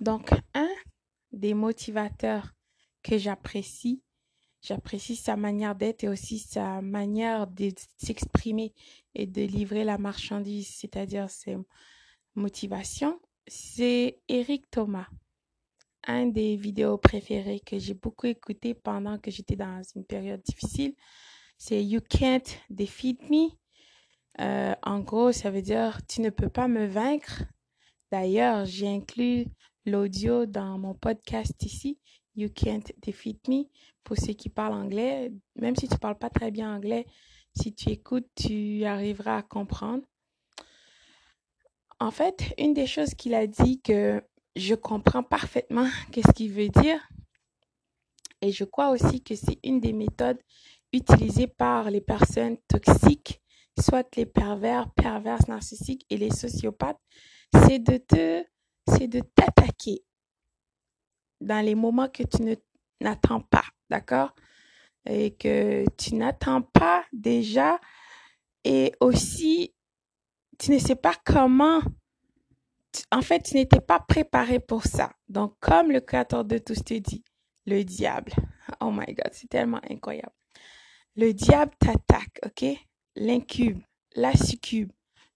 Donc, 0.00 0.30
un 0.54 0.68
des 1.32 1.54
motivateurs 1.54 2.54
que 3.02 3.18
j'apprécie, 3.18 4.02
j'apprécie 4.62 5.16
sa 5.16 5.36
manière 5.36 5.74
d'être 5.74 6.04
et 6.04 6.08
aussi 6.08 6.38
sa 6.38 6.82
manière 6.82 7.46
de 7.46 7.70
s'exprimer 7.96 8.74
et 9.14 9.26
de 9.26 9.42
livrer 9.42 9.84
la 9.84 9.98
marchandise, 9.98 10.68
c'est-à-dire 10.68 11.30
ses 11.30 11.56
motivations, 12.34 13.20
c'est 13.46 14.20
Eric 14.28 14.70
Thomas. 14.70 15.06
Un 16.06 16.26
des 16.26 16.56
vidéos 16.56 16.98
préférées 16.98 17.60
que 17.60 17.78
j'ai 17.78 17.94
beaucoup 17.94 18.26
écouté 18.26 18.74
pendant 18.74 19.18
que 19.18 19.30
j'étais 19.30 19.56
dans 19.56 19.82
une 19.94 20.04
période 20.04 20.42
difficile, 20.42 20.94
c'est 21.58 21.82
You 21.84 22.00
Can't 22.08 22.58
Defeat 22.70 23.28
Me. 23.30 23.48
Euh, 24.40 24.74
en 24.82 25.00
gros, 25.00 25.32
ça 25.32 25.50
veut 25.50 25.62
dire 25.62 25.98
tu 26.06 26.20
ne 26.20 26.30
peux 26.30 26.50
pas 26.50 26.68
me 26.68 26.86
vaincre. 26.86 27.44
D'ailleurs, 28.12 28.66
j'ai 28.66 28.88
inclus 28.88 29.46
l'audio 29.86 30.46
dans 30.46 30.78
mon 30.78 30.94
podcast 30.94 31.62
ici, 31.62 31.98
You 32.34 32.50
Can't 32.54 32.92
Defeat 33.06 33.48
Me, 33.48 33.64
pour 34.04 34.16
ceux 34.16 34.32
qui 34.32 34.48
parlent 34.48 34.74
anglais. 34.74 35.32
Même 35.54 35.76
si 35.76 35.88
tu 35.88 35.94
ne 35.94 35.98
parles 35.98 36.18
pas 36.18 36.28
très 36.28 36.50
bien 36.50 36.74
anglais, 36.74 37.06
si 37.54 37.72
tu 37.72 37.90
écoutes, 37.90 38.28
tu 38.34 38.84
arriveras 38.84 39.38
à 39.38 39.42
comprendre. 39.42 40.02
En 41.98 42.10
fait, 42.10 42.52
une 42.58 42.74
des 42.74 42.86
choses 42.86 43.14
qu'il 43.14 43.34
a 43.34 43.46
dit 43.46 43.80
que 43.80 44.22
je 44.56 44.74
comprends 44.74 45.22
parfaitement 45.22 45.88
qu'est-ce 46.12 46.32
qu'il 46.32 46.52
veut 46.52 46.68
dire. 46.68 47.00
Et 48.42 48.52
je 48.52 48.64
crois 48.64 48.90
aussi 48.90 49.22
que 49.22 49.34
c'est 49.34 49.58
une 49.64 49.80
des 49.80 49.92
méthodes 49.92 50.40
utilisées 50.92 51.46
par 51.46 51.90
les 51.90 52.00
personnes 52.00 52.58
toxiques, 52.68 53.40
soit 53.80 54.06
les 54.16 54.26
pervers, 54.26 54.90
perverses 54.92 55.48
narcissiques 55.48 56.04
et 56.10 56.16
les 56.16 56.30
sociopathes, 56.30 57.00
c'est 57.54 57.78
de 57.78 57.96
te, 57.96 58.44
c'est 58.88 59.08
de 59.08 59.20
t'attaquer 59.20 60.04
dans 61.40 61.64
les 61.64 61.74
moments 61.74 62.08
que 62.08 62.22
tu 62.22 62.42
ne 62.42 62.54
n'attends 63.00 63.40
pas, 63.40 63.64
d'accord? 63.90 64.34
Et 65.08 65.34
que 65.34 65.84
tu 65.96 66.14
n'attends 66.14 66.62
pas 66.62 67.04
déjà 67.12 67.78
et 68.64 68.92
aussi 69.00 69.74
tu 70.58 70.72
ne 70.72 70.78
sais 70.78 70.96
pas 70.96 71.14
comment 71.24 71.80
en 73.12 73.22
fait, 73.22 73.40
tu 73.42 73.54
n'étais 73.54 73.80
pas 73.80 74.00
préparé 74.00 74.60
pour 74.60 74.84
ça. 74.84 75.12
Donc, 75.28 75.54
comme 75.60 75.90
le 75.90 76.00
créateur 76.00 76.44
de 76.44 76.58
tous 76.58 76.82
te 76.82 76.94
dit, 76.94 77.24
le 77.66 77.82
diable, 77.82 78.32
oh 78.80 78.90
my 78.90 79.06
God, 79.06 79.30
c'est 79.32 79.48
tellement 79.48 79.80
incroyable. 79.90 80.32
Le 81.16 81.32
diable 81.32 81.72
t'attaque, 81.78 82.38
ok? 82.44 82.64
L'incube, 83.16 83.82
la 84.14 84.34
succube, 84.34 84.92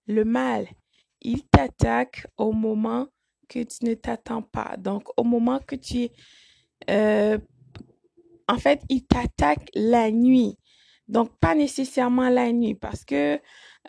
le 0.06 0.24
mal, 0.24 0.68
il 1.22 1.46
t'attaque 1.46 2.26
au 2.36 2.52
moment 2.52 3.08
que 3.50 3.62
tu 3.64 3.84
ne 3.84 3.94
t'attends 3.94 4.42
pas. 4.42 4.76
Donc, 4.78 5.08
au 5.16 5.24
moment 5.24 5.58
que 5.58 5.76
tu. 5.76 6.08
Euh, 6.88 7.38
en 8.48 8.58
fait, 8.58 8.80
il 8.88 9.04
t'attaque 9.06 9.68
la 9.74 10.10
nuit. 10.10 10.56
Donc, 11.08 11.30
pas 11.40 11.54
nécessairement 11.54 12.28
la 12.28 12.52
nuit, 12.52 12.74
parce 12.74 13.04
que 13.04 13.40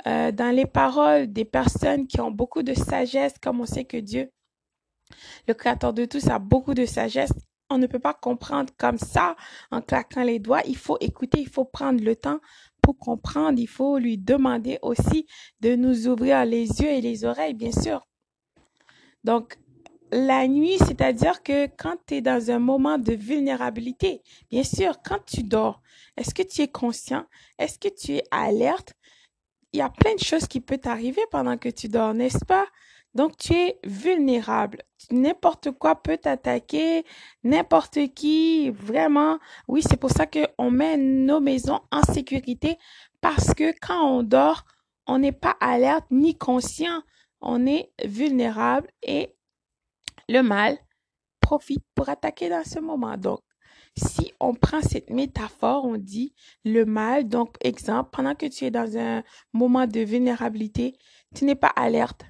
euh, 0.08 0.32
dans 0.32 0.54
les 0.56 0.66
paroles 0.66 1.32
des 1.32 1.46
personnes 1.46 2.08
qui 2.08 2.20
ont 2.20 2.32
beaucoup 2.32 2.64
de 2.64 2.74
sagesse, 2.74 3.36
comme 3.42 3.62
on 3.62 3.66
sait 3.66 3.86
que 3.86 3.98
Dieu, 3.98 4.32
le 5.48 5.54
créateur 5.54 5.94
de 5.94 6.06
tous, 6.06 6.28
a 6.30 6.40
beaucoup 6.40 6.74
de 6.74 6.86
sagesse, 6.86 7.32
on 7.70 7.78
ne 7.78 7.88
peut 7.88 8.00
pas 8.00 8.14
comprendre 8.14 8.74
comme 8.78 8.98
ça 8.98 9.36
en 9.72 9.82
claquant 9.82 10.24
les 10.24 10.40
doigts. 10.40 10.62
Il 10.66 10.78
faut 10.78 10.98
écouter, 11.00 11.40
il 11.42 11.50
faut 11.50 11.66
prendre 11.66 12.04
le 12.04 12.16
temps 12.16 12.40
pour 12.82 12.98
comprendre. 12.98 13.60
Il 13.60 13.68
faut 13.68 13.98
lui 13.98 14.18
demander 14.18 14.80
aussi 14.82 15.28
de 15.62 15.76
nous 15.76 16.08
ouvrir 16.08 16.46
les 16.46 16.68
yeux 16.82 16.90
et 16.90 17.02
les 17.02 17.24
oreilles, 17.24 17.54
bien 17.54 17.72
sûr. 17.72 18.06
Donc, 19.24 19.58
la 20.12 20.48
nuit, 20.48 20.78
c'est-à-dire 20.80 21.42
que 21.42 21.68
quand 21.78 21.96
tu 22.06 22.16
es 22.16 22.22
dans 22.22 22.52
un 22.52 22.60
moment 22.60 22.98
de 22.98 23.14
vulnérabilité, 23.14 24.22
bien 24.50 24.64
sûr, 24.64 25.02
quand 25.04 25.24
tu 25.26 25.44
dors, 25.44 25.82
est-ce 26.18 26.34
que 26.34 26.44
tu 26.44 26.62
es 26.62 26.68
conscient? 26.68 27.26
Est-ce 27.58 27.80
que 27.80 27.88
tu 27.88 28.16
es 28.16 28.24
alerte? 28.30 28.94
Il 29.72 29.80
y 29.80 29.82
a 29.82 29.90
plein 29.90 30.16
de 30.16 30.20
choses 30.20 30.48
qui 30.48 30.60
peuvent 30.60 30.80
t'arriver 30.80 31.22
pendant 31.32 31.58
que 31.58 31.70
tu 31.70 31.88
dors, 31.88 32.14
n'est-ce 32.14 32.44
pas? 32.46 32.66
Donc, 33.14 33.38
tu 33.38 33.54
es 33.54 33.80
vulnérable. 33.84 34.84
N'importe 35.12 35.72
quoi 35.72 36.02
peut 36.02 36.18
t'attaquer, 36.18 37.06
n'importe 37.44 38.14
qui, 38.14 38.70
vraiment. 38.70 39.40
Oui, 39.68 39.82
c'est 39.82 39.98
pour 39.98 40.12
ça 40.12 40.26
qu'on 40.26 40.72
met 40.72 40.98
nos 40.98 41.40
maisons 41.40 41.82
en 41.92 42.04
sécurité 42.04 42.78
parce 43.22 43.54
que 43.54 43.74
quand 43.80 44.02
on 44.02 44.24
dort, 44.24 44.66
on 45.08 45.20
n'est 45.20 45.32
pas 45.32 45.56
alerte 45.60 46.06
ni 46.12 46.38
conscient. 46.38 47.02
On 47.42 47.66
est 47.66 47.92
vulnérable 48.06 48.90
et 49.02 49.36
le 50.30 50.42
mal 50.42 50.78
profite 51.40 51.84
pour 51.96 52.10
attaquer 52.10 52.50
dans 52.50 52.64
ce 52.64 52.80
moment. 52.80 53.18
Donc, 53.18 53.42
si 53.98 54.32
on 54.40 54.54
prend 54.54 54.82
cette 54.82 55.10
métaphore, 55.10 55.86
on 55.86 55.98
dit 55.98 56.34
le 56.64 56.86
mal, 56.86 57.28
donc 57.28 57.58
exemple, 57.62 58.10
pendant 58.12 58.36
que 58.36 58.46
tu 58.46 58.66
es 58.66 58.72
dans 58.72 58.98
un 58.98 59.24
moment 59.54 59.86
de 59.86 60.00
vulnérabilité, 60.00 60.98
tu 61.36 61.46
n'es 61.46 61.56
pas 61.56 61.74
alerte. 61.76 62.24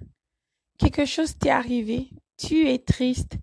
Quelque 0.80 1.06
chose 1.06 1.38
t'est 1.38 1.52
arrivé, 1.52 2.10
tu 2.38 2.68
es 2.68 2.80
triste, 2.80 3.38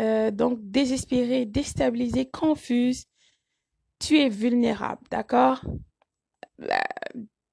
euh, 0.00 0.30
donc 0.30 0.58
désespéré, 0.60 1.46
déstabilisé, 1.46 2.28
confuse, 2.28 3.06
tu 3.98 4.18
es 4.18 4.28
vulnérable, 4.28 5.02
d'accord? 5.10 5.64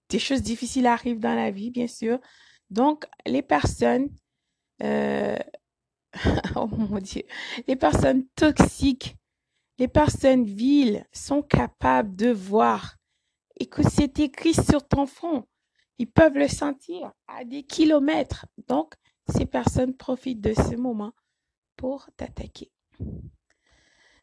Des 0.10 0.20
choses 0.20 0.42
difficiles 0.42 0.88
arrivent 0.88 1.20
dans 1.20 1.36
la 1.36 1.52
vie, 1.52 1.72
bien 1.72 1.88
sûr. 1.88 2.20
Donc, 2.72 3.06
les 3.28 3.44
personnes 3.44 4.10
euh, 4.82 5.38
oh 6.56 6.68
mon 6.68 7.00
Dieu, 7.00 7.24
les 7.68 7.76
personnes 7.76 8.26
toxiques, 8.36 9.16
les 9.78 9.88
personnes 9.88 10.46
viles 10.46 11.06
sont 11.14 11.42
capables 11.42 12.16
de 12.16 12.30
voir. 12.30 12.98
Écoute, 13.60 13.86
c'est 13.92 14.20
écrit 14.20 14.54
sur 14.54 14.88
ton 14.88 15.06
front. 15.06 15.48
Ils 15.98 16.10
peuvent 16.10 16.38
le 16.38 16.48
sentir 16.48 17.12
à 17.28 17.44
des 17.44 17.64
kilomètres. 17.64 18.46
Donc, 18.68 18.96
ces 19.36 19.46
personnes 19.46 19.96
profitent 19.96 20.42
de 20.42 20.54
ce 20.54 20.76
moment 20.76 21.14
pour 21.78 22.10
t'attaquer. 22.18 22.72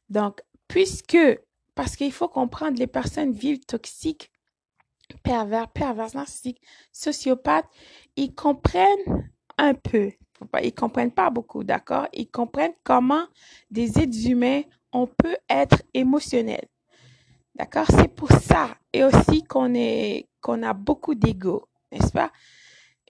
Donc, 0.08 0.42
puisque, 0.66 1.18
parce 1.74 1.96
qu'il 1.96 2.12
faut 2.12 2.28
comprendre 2.28 2.78
les 2.78 2.86
personnes 2.86 3.32
viles 3.32 3.64
toxiques, 3.64 4.32
pervers, 5.22 5.68
pervers, 5.68 6.14
narcissiques, 6.14 6.60
sociopathes, 6.92 7.68
ils 8.16 8.34
comprennent 8.34 9.30
un 9.56 9.74
peu 9.74 10.12
ils 10.62 10.74
comprennent 10.74 11.10
pas 11.12 11.30
beaucoup, 11.30 11.64
d'accord? 11.64 12.06
Ils 12.12 12.30
comprennent 12.30 12.74
comment 12.84 13.24
des 13.70 13.98
êtres 13.98 14.28
humains, 14.28 14.62
on 14.92 15.06
peut 15.06 15.36
être 15.48 15.82
émotionnels. 15.94 16.68
D'accord? 17.54 17.86
C'est 17.90 18.08
pour 18.08 18.30
ça. 18.30 18.76
Et 18.92 19.04
aussi 19.04 19.42
qu'on 19.44 19.74
est, 19.74 20.28
qu'on 20.40 20.62
a 20.62 20.72
beaucoup 20.72 21.14
d'ego, 21.14 21.68
n'est-ce 21.90 22.12
pas? 22.12 22.30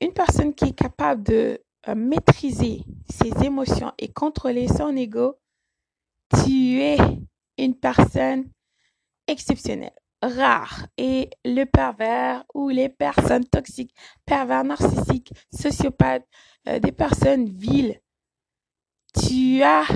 Une 0.01 0.13
personne 0.13 0.55
qui 0.55 0.67
est 0.67 0.77
capable 0.77 1.23
de 1.23 1.61
euh, 1.89 1.95
maîtriser 1.95 2.83
ses 3.11 3.45
émotions 3.45 3.93
et 3.99 4.09
contrôler 4.09 4.69
son 4.69 4.97
ego, 4.97 5.37
tu 6.33 6.81
es 6.81 6.99
une 7.59 7.75
personne 7.75 8.51
exceptionnelle 9.27 9.93
rare 10.23 10.87
et 10.97 11.31
le 11.45 11.65
pervers 11.65 12.45
ou 12.55 12.69
les 12.69 12.89
personnes 12.89 13.45
toxiques, 13.45 13.95
pervers 14.25 14.65
narcissiques, 14.65 15.33
sociopathes, 15.53 16.27
euh, 16.69 16.79
des 16.79 16.93
personnes 16.93 17.49
viles, 17.49 18.01
tu 19.15 19.63
as, 19.63 19.87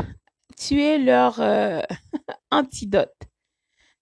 tu 0.56 0.80
es 0.82 0.98
leur 0.98 1.40
euh, 1.40 1.80
antidote. 2.50 3.14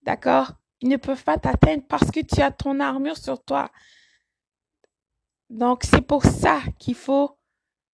D'accord? 0.03 0.53
Ils 0.81 0.89
ne 0.89 0.97
peuvent 0.97 1.23
pas 1.23 1.37
t'atteindre 1.37 1.83
parce 1.87 2.09
que 2.09 2.21
tu 2.21 2.41
as 2.41 2.51
ton 2.51 2.79
armure 2.79 3.17
sur 3.17 3.43
toi. 3.43 3.69
Donc, 5.49 5.83
c'est 5.83 6.01
pour 6.01 6.23
ça 6.23 6.61
qu'il 6.79 6.95
faut 6.95 7.37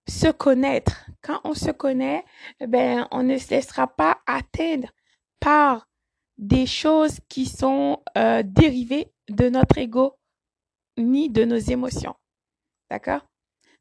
se 0.08 0.28
connaître. 0.32 1.06
Quand 1.22 1.42
on 1.44 1.54
se 1.54 1.72
connaît, 1.72 2.24
eh 2.60 2.68
ben, 2.68 3.08
on 3.12 3.24
ne 3.24 3.38
se 3.38 3.50
laissera 3.50 3.88
pas 3.88 4.20
atteindre 4.26 4.90
par 5.40 5.87
des 6.38 6.66
choses 6.66 7.20
qui 7.30 7.46
sont 7.46 8.02
euh, 8.18 8.44
dérivées 8.44 9.12
de 9.30 9.50
notre 9.50 9.78
ego 9.78 10.18
ni 10.98 11.30
de 11.30 11.46
nos 11.46 11.58
émotions. 11.58 12.16
D'accord? 12.90 13.22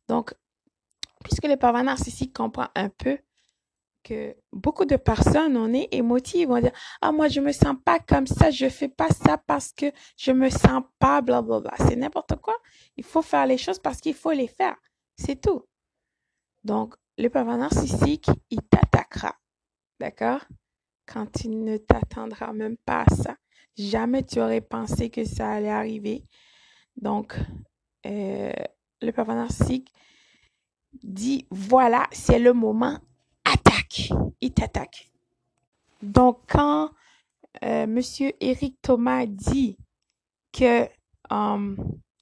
Donc, 0.08 0.34
puisque 1.24 1.46
le 1.46 1.56
pervers 1.56 1.84
narcissique 1.84 2.32
comprend 2.34 2.68
un 2.74 2.88
peu 2.88 3.18
que 4.02 4.36
beaucoup 4.52 4.84
de 4.84 4.96
personnes, 4.96 5.56
on 5.56 5.72
est 5.74 5.88
émotives, 5.90 6.50
on 6.50 6.60
dit 6.60 6.70
ah 7.02 7.10
moi 7.10 7.26
je 7.26 7.40
me 7.40 7.50
sens 7.50 7.74
pas 7.84 7.98
comme 7.98 8.26
ça, 8.26 8.50
je 8.50 8.68
fais 8.68 8.88
pas 8.88 9.08
ça 9.08 9.36
parce 9.36 9.72
que 9.72 9.86
je 10.16 10.30
me 10.30 10.48
sens 10.48 10.82
pas, 11.00 11.20
blablabla. 11.22 11.72
C'est 11.78 11.96
n'importe 11.96 12.36
quoi. 12.36 12.54
Il 12.96 13.04
faut 13.04 13.22
faire 13.22 13.46
les 13.46 13.58
choses 13.58 13.80
parce 13.80 14.00
qu'il 14.00 14.14
faut 14.14 14.30
les 14.30 14.46
faire. 14.46 14.76
C'est 15.16 15.40
tout. 15.40 15.64
Donc 16.62 16.94
le 17.18 17.28
pervers 17.28 17.56
narcissique, 17.58 18.28
il 18.50 18.62
t'attaquera, 18.62 19.34
d'accord? 19.98 20.44
Quand 21.06 21.26
tu 21.32 21.48
ne 21.48 21.76
t'attendras 21.76 22.52
même 22.52 22.76
pas 22.76 23.04
à 23.08 23.14
ça. 23.14 23.36
Jamais 23.76 24.22
tu 24.22 24.40
aurais 24.40 24.60
pensé 24.60 25.10
que 25.10 25.24
ça 25.24 25.50
allait 25.50 25.70
arriver. 25.70 26.24
Donc, 26.96 27.36
euh, 28.06 28.52
le 29.02 29.10
papa 29.12 29.34
narcissique 29.34 29.92
dit, 31.02 31.46
voilà, 31.50 32.06
c'est 32.10 32.38
le 32.38 32.52
moment, 32.52 32.98
attaque. 33.44 34.10
il 34.40 34.52
t'attaque. 34.52 35.10
Donc, 36.02 36.40
quand 36.48 36.90
euh, 37.62 37.86
Monsieur 37.86 38.32
Eric 38.40 38.80
Thomas 38.82 39.26
dit 39.26 39.78
que 40.52 40.88
um, 41.30 41.76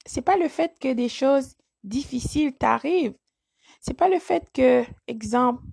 c'est 0.05 0.21
pas 0.21 0.37
le 0.37 0.47
fait 0.47 0.77
que 0.79 0.93
des 0.93 1.09
choses 1.09 1.55
difficiles 1.83 2.53
t'arrivent, 2.53 3.15
c'est 3.81 3.93
pas 3.93 4.09
le 4.09 4.19
fait 4.19 4.49
que, 4.53 4.83
exemple, 5.07 5.63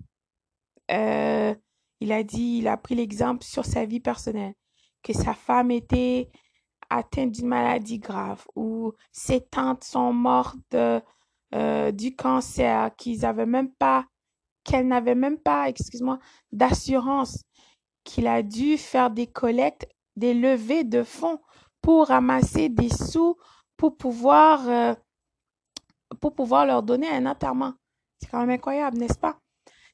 euh, 0.91 1.55
il 2.03 2.11
a 2.11 2.21
dit, 2.21 2.57
il 2.57 2.67
a 2.67 2.75
pris 2.75 2.95
l'exemple 2.95 3.45
sur 3.45 3.63
sa 3.63 3.85
vie 3.85 4.01
personnelle, 4.01 4.55
que 5.03 5.13
sa 5.13 5.33
femme 5.33 5.71
était 5.71 6.29
atteinte 6.89 7.31
d'une 7.31 7.47
maladie 7.47 7.97
grave 7.97 8.45
ou 8.57 8.91
ses 9.13 9.39
tantes 9.39 9.85
sont 9.85 10.11
mortes 10.11 10.75
euh, 10.75 11.91
du 11.93 12.13
cancer, 12.13 12.93
qu'ils 12.97 13.25
avaient 13.25 13.45
même 13.45 13.71
pas, 13.71 14.05
qu'elle 14.65 14.89
n'avait 14.89 15.15
même 15.15 15.37
pas, 15.37 15.69
excuse-moi, 15.69 16.19
d'assurance, 16.51 17.41
qu'il 18.03 18.27
a 18.27 18.43
dû 18.43 18.77
faire 18.77 19.09
des 19.09 19.27
collectes, 19.27 19.87
des 20.17 20.33
levées 20.33 20.83
de 20.83 21.03
fonds 21.03 21.39
pour 21.81 22.07
ramasser 22.07 22.67
des 22.67 22.89
sous 22.89 23.37
pour 23.77 23.95
pouvoir, 23.95 24.67
euh, 24.67 24.93
pour 26.19 26.35
pouvoir 26.35 26.65
leur 26.65 26.83
donner 26.83 27.09
un 27.09 27.25
enterrement. 27.27 27.75
C'est 28.19 28.29
quand 28.29 28.41
même 28.41 28.49
incroyable, 28.49 28.97
n'est-ce 28.97 29.17
pas? 29.17 29.39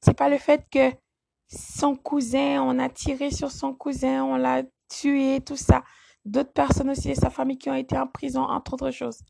C'est 0.02 0.18
pas 0.18 0.28
le 0.28 0.40
fait 0.40 0.66
que 0.72 0.92
son 1.50 1.96
cousin, 1.96 2.62
on 2.62 2.80
a 2.80 2.90
tiré 2.90 3.32
sur 3.32 3.52
son 3.52 3.74
cousin, 3.74 4.24
on 4.24 4.36
l'a 4.36 4.64
tué, 4.88 5.42
tout 5.42 5.56
ça. 5.56 5.84
D'autres 6.26 6.54
personnes 6.54 6.92
aussi 6.92 7.16
sa 7.16 7.30
famille 7.30 7.58
qui 7.58 7.70
ont 7.70 7.76
été 7.76 7.98
en 7.98 8.08
prison, 8.08 8.42
entre 8.42 8.74
autres 8.74 8.92
choses. 8.92 9.22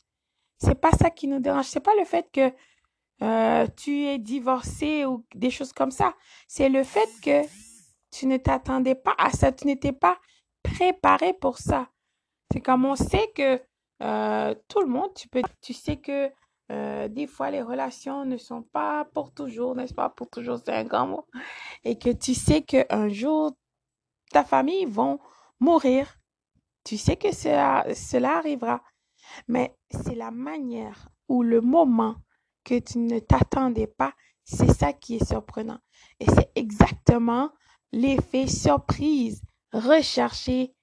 C'est 0.58 0.80
pas 0.80 0.92
ça 0.92 1.10
qui 1.10 1.28
nous 1.28 1.40
dérange. 1.40 1.66
C'est 1.66 1.80
pas 1.80 1.96
le 1.98 2.06
fait 2.06 2.28
que 2.32 2.52
euh, 3.22 3.68
tu 3.78 4.06
es 4.06 4.18
divorcé 4.18 5.06
ou 5.06 5.26
des 5.34 5.50
choses 5.50 5.72
comme 5.72 5.92
ça. 5.92 6.14
C'est 6.48 6.70
le 6.70 6.84
fait 6.84 7.10
que 7.24 7.48
tu 8.12 8.26
ne 8.26 8.38
t'attendais 8.38 8.96
pas 8.96 9.16
à 9.18 9.30
ça, 9.30 9.52
tu 9.52 9.68
n'étais 9.68 9.94
pas 9.94 10.18
préparé 10.64 11.34
pour 11.34 11.58
ça. 11.58 11.90
C'est 12.52 12.62
comme 12.62 12.86
on 12.86 12.96
sait 12.96 13.32
que 13.36 13.62
euh, 14.02 14.56
tout 14.68 14.82
le 14.82 14.88
monde, 14.88 15.14
tu 15.14 15.28
peux, 15.28 15.42
tu 15.62 15.74
sais 15.74 15.98
que 15.98 16.30
euh, 16.72 17.08
des 17.08 17.28
fois 17.28 17.50
les 17.52 17.62
relations 17.62 18.26
ne 18.26 18.38
sont 18.38 18.62
pas 18.62 19.06
pour 19.14 19.34
toujours, 19.34 19.76
n'est-ce 19.76 19.94
pas? 19.94 20.10
Pour 20.10 20.30
toujours, 20.30 20.60
c'est 20.64 20.74
un 20.74 20.84
grand 20.84 21.08
mot. 21.08 21.26
Et 21.84 21.98
que 21.98 22.10
tu 22.10 22.34
sais 22.34 22.62
qu'un 22.62 23.10
jour, 23.10 23.54
ta 24.32 24.44
famille 24.44 24.86
vont 24.86 25.20
mourir. 25.60 26.20
Tu 26.84 26.98
sais 26.98 27.18
que 27.18 27.34
cela, 27.34 27.86
cela 27.96 28.38
arrivera. 28.38 28.82
Mais 29.48 29.76
c'est 29.90 30.16
la 30.16 30.32
manière 30.32 31.10
ou 31.28 31.44
le 31.44 31.62
moment 31.62 32.16
que 32.64 32.80
tu 32.80 33.00
ne 33.00 33.20
t'attendais 33.20 33.88
pas, 33.88 34.14
c'est 34.44 34.72
ça 34.72 34.94
qui 34.94 35.16
est 35.16 35.26
surprenant. 35.26 35.80
Et 36.20 36.26
c'est 36.26 36.52
exactement 36.56 37.52
l'effet 37.92 38.48
surprise 38.48 39.42
recherché 39.72 40.74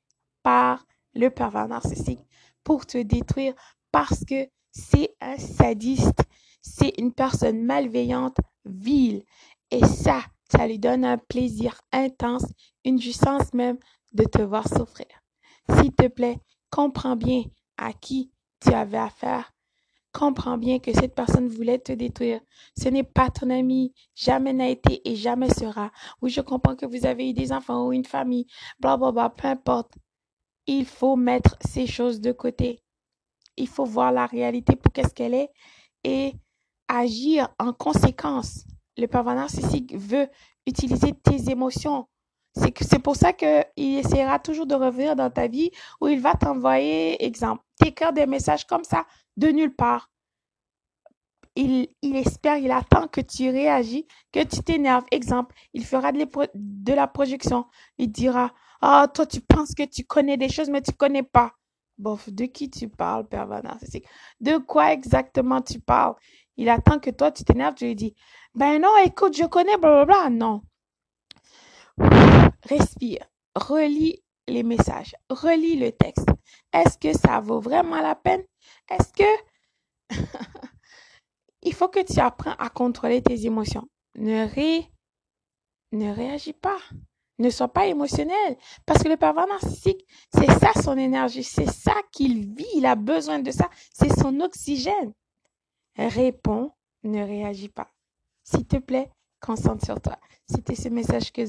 par 0.42 0.84
le 1.14 1.30
pervers 1.30 1.68
narcissique 1.68 2.20
pour 2.62 2.86
te 2.86 2.98
détruire 2.98 3.54
parce 3.92 4.24
que 4.24 4.48
c'est 4.76 5.17
un 5.23 5.38
sadiste, 5.38 6.23
c'est 6.61 6.93
une 6.99 7.12
personne 7.12 7.64
malveillante, 7.64 8.37
vile. 8.67 9.23
Et 9.70 9.84
ça, 9.84 10.20
ça 10.50 10.67
lui 10.67 10.78
donne 10.78 11.05
un 11.05 11.17
plaisir 11.17 11.81
intense, 11.93 12.44
une 12.84 13.00
jouissance 13.00 13.55
même 13.55 13.78
de 14.12 14.25
te 14.25 14.43
voir 14.43 14.69
souffrir. 14.69 15.06
S'il 15.70 15.93
te 15.93 16.08
plaît, 16.08 16.38
comprends 16.70 17.17
bien 17.17 17.44
à 17.78 17.93
qui 17.94 18.31
tu 18.61 18.73
avais 18.73 18.99
affaire. 18.99 19.52
Comprends 20.12 20.58
bien 20.58 20.78
que 20.78 20.93
cette 20.93 21.14
personne 21.14 21.49
voulait 21.49 21.78
te 21.78 21.93
détruire. 21.93 22.40
Ce 22.78 22.88
n'est 22.88 23.02
pas 23.02 23.31
ton 23.31 23.50
ami, 23.50 23.94
jamais 24.14 24.52
n'a 24.52 24.69
été 24.69 25.06
et 25.08 25.17
jamais 25.17 25.50
sera. 25.50 25.90
Oui, 26.20 26.31
je 26.31 26.40
comprends 26.43 26.76
que 26.76 26.87
vous 26.87 27.06
avez 27.06 27.31
eu 27.31 27.32
des 27.32 27.52
enfants 27.52 27.87
ou 27.87 27.93
une 27.93 28.05
famille, 28.05 28.46
bla 28.78 28.96
bla 28.96 29.11
bla, 29.11 29.31
peu 29.31 29.49
importe. 29.49 29.94
Il 30.67 30.84
faut 30.84 31.17
mettre 31.17 31.56
ces 31.61 31.87
choses 31.87 32.20
de 32.20 32.32
côté. 32.32 32.82
Il 33.56 33.68
faut 33.68 33.84
voir 33.84 34.12
la 34.12 34.26
réalité 34.26 34.76
pour 34.76 34.92
qu'est-ce 34.92 35.14
qu'elle 35.14 35.34
est 35.34 35.50
et 36.04 36.34
agir 36.88 37.48
en 37.58 37.72
conséquence. 37.72 38.64
Le 38.96 39.06
pervers 39.06 39.34
narcissique 39.34 39.94
veut 39.94 40.28
utiliser 40.66 41.12
tes 41.12 41.50
émotions. 41.50 42.06
C'est 42.54 42.98
pour 43.00 43.16
ça 43.16 43.34
qu'il 43.34 43.64
essaiera 43.76 44.38
toujours 44.38 44.66
de 44.66 44.74
revenir 44.74 45.14
dans 45.14 45.30
ta 45.30 45.46
vie 45.46 45.70
où 46.00 46.08
il 46.08 46.20
va 46.20 46.34
t'envoyer, 46.34 47.22
exemple, 47.24 47.62
t'écrire 47.78 48.12
des 48.14 48.26
messages 48.26 48.66
comme 48.66 48.84
ça 48.84 49.04
de 49.36 49.48
nulle 49.48 49.74
part. 49.74 50.10
Il, 51.54 51.88
il, 52.02 52.16
espère, 52.16 52.56
il 52.56 52.70
attend 52.70 53.08
que 53.08 53.20
tu 53.20 53.50
réagis, 53.50 54.06
que 54.32 54.42
tu 54.42 54.62
t'énerves. 54.62 55.04
Exemple, 55.10 55.54
il 55.72 55.84
fera 55.84 56.12
de, 56.12 56.92
la 56.92 57.06
projection. 57.06 57.66
Il 57.98 58.12
dira, 58.12 58.52
ah, 58.82 59.08
toi, 59.12 59.26
tu 59.26 59.40
penses 59.40 59.74
que 59.74 59.84
tu 59.84 60.04
connais 60.04 60.36
des 60.36 60.50
choses, 60.50 60.68
mais 60.68 60.82
tu 60.82 60.92
connais 60.92 61.22
pas. 61.22 61.52
Bof, 61.98 62.28
de 62.28 62.44
qui 62.44 62.70
tu 62.70 62.88
parles, 62.88 63.26
pervers 63.26 63.62
narcissique? 63.62 64.06
De 64.40 64.58
quoi 64.58 64.93
exactement 64.93 65.62
tu 65.62 65.81
parles? 65.81 66.14
Il 66.56 66.69
attend 66.69 66.98
que 66.98 67.10
toi, 67.10 67.31
tu 67.32 67.44
t'énerves, 67.44 67.75
tu 67.75 67.87
lui 67.87 67.94
dis, 67.94 68.14
ben 68.54 68.81
non, 68.81 68.90
écoute, 69.04 69.37
je 69.37 69.44
connais, 69.44 69.76
blablabla. 69.76 70.31
Non. 70.31 70.62
Respire. 72.69 73.26
Relis 73.54 74.22
les 74.48 74.62
messages. 74.62 75.14
Relis 75.31 75.76
le 75.76 75.93
texte. 75.93 76.28
Est-ce 76.72 76.98
que 76.98 77.12
ça 77.16 77.40
vaut 77.40 77.60
vraiment 77.60 78.00
la 78.00 78.14
peine? 78.14 78.42
Est-ce 78.90 79.12
que 79.12 80.14
il 81.62 81.75
faut 81.75 81.88
que 81.88 82.04
tu 82.04 82.20
apprennes 82.20 82.56
à 82.58 82.69
contrôler 82.69 83.22
tes 83.22 83.46
émotions? 83.46 83.88
Ne 84.16 84.46
ré... 84.46 84.90
ne 85.92 86.12
réagis 86.12 86.52
pas. 86.52 86.78
Ne 87.38 87.50
sois 87.50 87.68
pas 87.68 87.86
émotionnel. 87.86 88.56
Parce 88.86 89.02
que 89.02 89.08
le 89.08 89.16
pervers 89.16 89.46
narcissique, 89.46 90.06
c'est 90.32 90.50
ça 90.58 90.72
son 90.82 90.96
énergie. 90.96 91.44
C'est 91.44 91.70
ça 91.70 91.94
qu'il 92.12 92.54
vit. 92.54 92.66
Il 92.74 92.86
a 92.86 92.94
besoin 92.94 93.38
de 93.40 93.50
ça. 93.50 93.68
C'est 93.92 94.12
son 94.20 94.40
oxygène. 94.40 95.12
Réponds, 95.96 96.72
ne 97.04 97.22
réagis 97.22 97.68
pas. 97.68 97.88
S'il 98.42 98.66
te 98.66 98.76
plaît, 98.76 99.10
concentre 99.40 99.84
sur 99.84 100.00
toi. 100.00 100.18
C'était 100.48 100.74
ce 100.74 100.88
message 100.88 101.32
que 101.32 101.44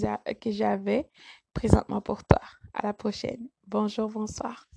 j'avais 0.52 1.10
présentement 1.54 2.02
pour 2.02 2.24
toi. 2.24 2.42
À 2.74 2.86
la 2.86 2.94
prochaine. 2.94 3.48
Bonjour, 3.66 4.10
bonsoir. 4.10 4.68